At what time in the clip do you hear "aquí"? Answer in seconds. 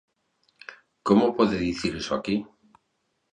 2.15-2.37